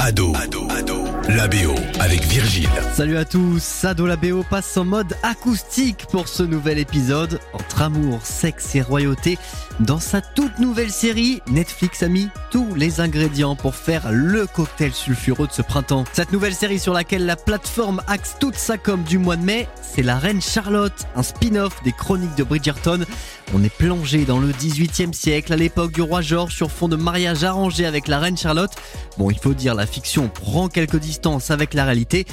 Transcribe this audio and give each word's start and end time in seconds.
Ado, 0.00 0.32
Ado, 0.36 0.68
Ado, 0.70 1.04
la 1.28 1.48
BO 1.48 1.74
avec 1.98 2.22
Virgile. 2.22 2.68
Salut 2.94 3.16
à 3.16 3.24
tous, 3.24 3.84
Ado 3.84 4.06
la 4.06 4.16
BO 4.16 4.44
passe 4.48 4.76
en 4.76 4.84
mode 4.84 5.16
acoustique 5.24 6.06
pour 6.12 6.28
ce 6.28 6.44
nouvel 6.44 6.78
épisode. 6.78 7.40
Entre 7.52 7.82
amour, 7.82 8.20
sexe 8.24 8.76
et 8.76 8.80
royauté, 8.80 9.38
dans 9.80 10.00
sa 10.00 10.20
toute 10.20 10.58
nouvelle 10.58 10.90
série, 10.90 11.40
Netflix 11.48 12.02
a 12.02 12.08
mis 12.08 12.28
tous 12.50 12.74
les 12.74 13.00
ingrédients 13.00 13.54
pour 13.54 13.76
faire 13.76 14.10
le 14.10 14.46
cocktail 14.46 14.92
sulfureux 14.92 15.46
de 15.46 15.52
ce 15.52 15.62
printemps. 15.62 16.04
Cette 16.12 16.32
nouvelle 16.32 16.54
série 16.54 16.80
sur 16.80 16.92
laquelle 16.92 17.26
la 17.26 17.36
plateforme 17.36 18.02
axe 18.08 18.36
toute 18.40 18.56
sa 18.56 18.76
com 18.76 19.02
du 19.04 19.18
mois 19.18 19.36
de 19.36 19.44
mai, 19.44 19.68
c'est 19.80 20.02
La 20.02 20.18
Reine 20.18 20.42
Charlotte, 20.42 21.06
un 21.14 21.22
spin-off 21.22 21.80
des 21.84 21.92
chroniques 21.92 22.34
de 22.34 22.42
Bridgerton. 22.42 23.04
On 23.54 23.62
est 23.62 23.72
plongé 23.72 24.24
dans 24.24 24.40
le 24.40 24.50
18e 24.50 25.12
siècle, 25.12 25.52
à 25.52 25.56
l'époque 25.56 25.92
du 25.92 26.02
roi 26.02 26.22
George, 26.22 26.54
sur 26.54 26.72
fond 26.72 26.88
de 26.88 26.96
mariage 26.96 27.44
arrangé 27.44 27.86
avec 27.86 28.08
la 28.08 28.18
Reine 28.18 28.36
Charlotte. 28.36 28.72
Bon, 29.16 29.30
il 29.30 29.38
faut 29.38 29.54
dire, 29.54 29.74
la 29.74 29.86
fiction 29.86 30.28
prend 30.28 30.68
quelques 30.68 30.98
distances 30.98 31.52
avec 31.52 31.72
la 31.74 31.84
réalité. 31.84 32.26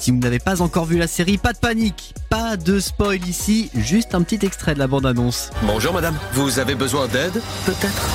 Si 0.00 0.10
vous 0.10 0.16
n'avez 0.16 0.38
pas 0.38 0.62
encore 0.62 0.86
vu 0.86 0.96
la 0.96 1.06
série, 1.06 1.36
pas 1.36 1.52
de 1.52 1.58
panique, 1.58 2.14
pas 2.30 2.56
de 2.56 2.80
spoil 2.80 3.22
ici, 3.28 3.70
juste 3.74 4.14
un 4.14 4.22
petit 4.22 4.46
extrait 4.46 4.72
de 4.72 4.78
la 4.78 4.86
bande-annonce. 4.86 5.50
Bonjour 5.64 5.92
madame, 5.92 6.16
vous 6.32 6.58
avez 6.58 6.74
besoin 6.74 7.06
d'aide 7.06 7.42
peut-être? 7.66 8.08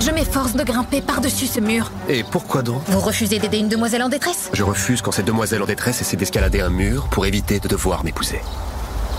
Je 0.00 0.12
m'efforce 0.12 0.54
de 0.54 0.62
grimper 0.62 1.00
par-dessus 1.00 1.48
ce 1.48 1.58
mur. 1.58 1.90
Et 2.08 2.22
pourquoi 2.22 2.62
donc? 2.62 2.82
Vous 2.86 3.00
refusez 3.00 3.40
d'aider 3.40 3.58
une 3.58 3.68
demoiselle 3.68 4.04
en 4.04 4.08
détresse? 4.08 4.50
Je 4.52 4.62
refuse 4.62 5.02
quand 5.02 5.10
cette 5.10 5.26
demoiselle 5.26 5.62
en 5.62 5.66
détresse 5.66 6.00
essaie 6.00 6.16
d'escalader 6.16 6.60
un 6.60 6.70
mur 6.70 7.08
pour 7.10 7.26
éviter 7.26 7.58
de 7.58 7.66
devoir 7.66 8.04
m'épouser. 8.04 8.40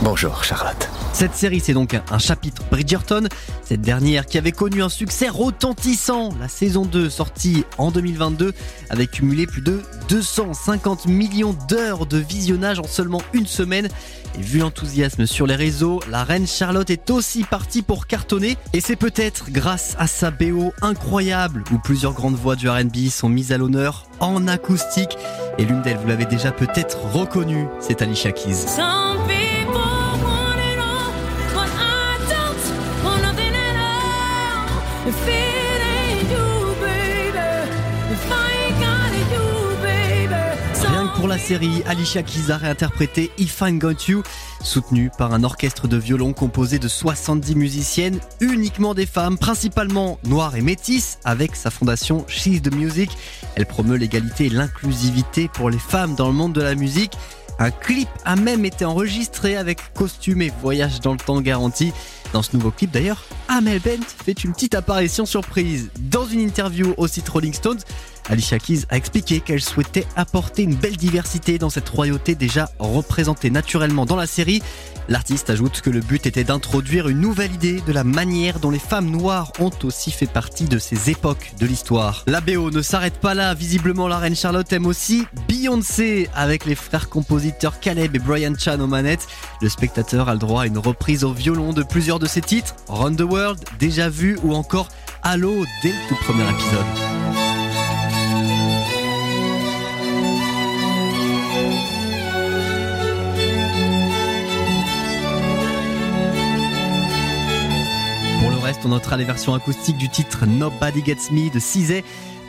Bonjour 0.03 0.43
Charlotte. 0.43 0.89
Cette 1.13 1.35
série, 1.35 1.59
c'est 1.59 1.73
donc 1.73 1.93
un, 1.93 2.17
chapitre 2.17 2.63
Bridgerton. 2.71 3.27
Cette 3.63 3.81
dernière 3.81 4.25
qui 4.25 4.39
avait 4.39 4.51
connu 4.51 4.81
un 4.81 4.89
succès 4.89 5.29
retentissant. 5.29 6.29
La 6.39 6.47
saison 6.47 6.85
2, 6.85 7.07
sortie 7.07 7.65
en 7.77 7.91
2022, 7.91 8.53
avait 8.89 9.05
cumulé 9.05 9.45
plus 9.45 9.61
de 9.61 9.81
250 10.09 11.05
millions 11.05 11.55
d'heures 11.69 12.07
de 12.07 12.17
visionnage 12.17 12.79
en 12.79 12.87
seulement 12.87 13.21
une 13.33 13.45
semaine. 13.45 13.89
Et 14.39 14.41
vu 14.41 14.59
l'enthousiasme 14.59 15.27
sur 15.27 15.45
les 15.45 15.55
réseaux, 15.55 15.99
la 16.09 16.23
reine 16.23 16.47
Charlotte 16.47 16.89
est 16.89 17.11
aussi 17.11 17.43
partie 17.43 17.83
pour 17.83 18.07
cartonner. 18.07 18.57
Et 18.73 18.81
c'est 18.81 18.95
peut-être 18.95 19.51
grâce 19.51 19.95
à 19.99 20.07
sa 20.07 20.31
BO 20.31 20.73
incroyable, 20.81 21.63
où 21.71 21.77
plusieurs 21.77 22.13
grandes 22.13 22.37
voix 22.37 22.55
du 22.55 22.67
RB 22.67 23.09
sont 23.11 23.29
mises 23.29 23.51
à 23.51 23.59
l'honneur 23.59 24.07
en 24.19 24.47
acoustique. 24.47 25.15
Et 25.59 25.65
l'une 25.65 25.83
d'elles, 25.83 25.97
vous 25.97 26.07
l'avez 26.07 26.25
déjà 26.25 26.51
peut-être 26.51 26.97
reconnue, 27.13 27.67
c'est 27.79 28.01
Alicia 28.01 28.31
Keys. 28.31 28.65
La 41.31 41.37
série, 41.37 41.81
Alicia 41.85 42.23
Keys 42.23 42.51
a 42.51 42.57
réinterprété 42.57 43.31
If 43.37 43.61
I 43.61 43.71
Got 43.71 44.09
You, 44.09 44.21
soutenu 44.61 45.09
par 45.17 45.33
un 45.33 45.45
orchestre 45.45 45.87
de 45.87 45.95
violon 45.95 46.33
composé 46.33 46.77
de 46.77 46.89
70 46.89 47.55
musiciennes, 47.55 48.19
uniquement 48.41 48.93
des 48.93 49.05
femmes, 49.05 49.37
principalement 49.37 50.19
noires 50.25 50.57
et 50.57 50.61
métisses, 50.61 51.19
avec 51.23 51.55
sa 51.55 51.71
fondation 51.71 52.25
She's 52.27 52.61
the 52.61 52.75
Music. 52.75 53.11
Elle 53.55 53.65
promeut 53.65 53.95
l'égalité 53.95 54.47
et 54.47 54.49
l'inclusivité 54.49 55.47
pour 55.47 55.69
les 55.69 55.79
femmes 55.79 56.15
dans 56.15 56.27
le 56.27 56.33
monde 56.33 56.51
de 56.51 56.61
la 56.61 56.75
musique. 56.75 57.13
Un 57.59 57.71
clip 57.71 58.09
a 58.25 58.35
même 58.35 58.65
été 58.65 58.83
enregistré 58.83 59.55
avec 59.55 59.93
costume 59.93 60.41
et 60.41 60.51
voyage 60.61 60.99
dans 60.99 61.13
le 61.13 61.17
temps 61.17 61.39
garanti. 61.39 61.93
Dans 62.33 62.41
ce 62.41 62.57
nouveau 62.57 62.71
clip 62.71 62.91
d'ailleurs, 62.91 63.23
Amel 63.53 63.79
Bent 63.79 64.05
fait 64.23 64.45
une 64.45 64.53
petite 64.53 64.75
apparition 64.75 65.25
surprise. 65.25 65.89
Dans 65.99 66.25
une 66.25 66.39
interview 66.39 66.93
au 66.95 67.05
site 67.05 67.27
Rolling 67.27 67.51
Stones, 67.51 67.81
Alicia 68.29 68.59
Keys 68.59 68.85
a 68.89 68.95
expliqué 68.95 69.41
qu'elle 69.41 69.61
souhaitait 69.61 70.07
apporter 70.15 70.63
une 70.63 70.75
belle 70.75 70.95
diversité 70.95 71.57
dans 71.57 71.69
cette 71.69 71.89
royauté 71.89 72.33
déjà 72.33 72.69
représentée 72.79 73.49
naturellement 73.49 74.05
dans 74.05 74.15
la 74.15 74.27
série. 74.27 74.61
L'artiste 75.09 75.49
ajoute 75.49 75.81
que 75.81 75.89
le 75.89 75.99
but 75.99 76.25
était 76.25 76.45
d'introduire 76.45 77.09
une 77.09 77.19
nouvelle 77.19 77.53
idée 77.53 77.81
de 77.85 77.91
la 77.91 78.05
manière 78.05 78.59
dont 78.59 78.69
les 78.69 78.79
femmes 78.79 79.09
noires 79.09 79.51
ont 79.59 79.71
aussi 79.83 80.11
fait 80.11 80.27
partie 80.27 80.65
de 80.65 80.77
ces 80.77 81.09
époques 81.09 81.51
de 81.59 81.65
l'histoire. 81.65 82.23
La 82.27 82.39
BO 82.39 82.71
ne 82.71 82.81
s'arrête 82.81 83.19
pas 83.19 83.33
là, 83.33 83.53
visiblement 83.53 84.07
la 84.07 84.19
reine 84.19 84.35
Charlotte 84.35 84.71
aime 84.71 84.85
aussi 84.85 85.25
Beyoncé 85.49 86.29
avec 86.33 86.65
les 86.65 86.75
frères 86.75 87.09
compositeurs 87.09 87.81
Caleb 87.81 88.15
et 88.15 88.19
Brian 88.19 88.53
Chan 88.57 88.79
aux 88.79 88.87
manettes. 88.87 89.27
Le 89.61 89.67
spectateur 89.67 90.29
a 90.29 90.33
le 90.33 90.39
droit 90.39 90.63
à 90.63 90.67
une 90.67 90.77
reprise 90.77 91.25
au 91.25 91.33
violon 91.33 91.73
de 91.73 91.83
plusieurs 91.83 92.19
de 92.19 92.27
ses 92.27 92.41
titres, 92.41 92.75
Run 92.87 93.15
the 93.15 93.21
World, 93.21 93.40
Déjà 93.79 94.09
vu 94.09 94.37
ou 94.43 94.53
encore 94.53 94.87
Halo 95.23 95.65
dès 95.81 95.89
le 95.89 96.09
tout 96.09 96.15
premier 96.23 96.43
épisode. 96.43 96.85
Pour 108.39 108.49
le 108.51 108.57
reste, 108.57 108.81
on 108.85 108.89
notera 108.89 109.17
les 109.17 109.25
versions 109.25 109.55
acoustiques 109.55 109.97
du 109.97 110.09
titre 110.09 110.45
Nobody 110.45 111.03
Gets 111.03 111.31
Me 111.31 111.51
de 111.51 111.59
Cizé, 111.59 112.03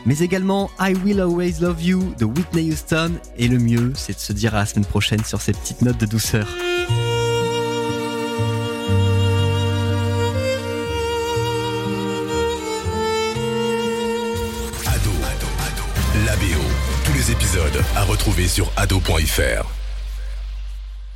mais 0.05 0.19
également 0.19 0.69
I 0.79 0.93
Will 1.03 1.21
Always 1.21 1.55
Love 1.61 1.83
You 1.83 2.13
de 2.19 2.25
Whitney 2.25 2.71
Houston. 2.71 3.13
Et 3.37 3.47
le 3.47 3.57
mieux, 3.57 3.93
c'est 3.95 4.13
de 4.13 4.19
se 4.19 4.33
dire 4.33 4.53
à 4.53 4.59
la 4.59 4.65
semaine 4.65 4.85
prochaine 4.85 5.23
sur 5.23 5.41
ces 5.41 5.53
petites 5.53 5.81
notes 5.81 5.99
de 5.99 6.05
douceur. 6.05 6.47
Ado, 16.13 16.21
Ado, 16.21 16.21
Ado, 16.21 16.25
la 16.25 16.35
BO. 16.35 16.61
Tous 17.05 17.13
les 17.13 17.31
épisodes 17.31 17.83
à 17.95 18.03
retrouver 18.03 18.47
sur 18.47 18.71
ado.fr. 18.75 19.82